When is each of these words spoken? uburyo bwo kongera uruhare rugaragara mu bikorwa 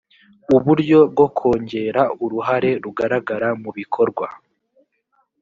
uburyo 0.55 0.99
bwo 1.11 1.27
kongera 1.37 2.01
uruhare 2.23 2.71
rugaragara 2.83 3.47
mu 3.61 3.69
bikorwa 3.77 4.27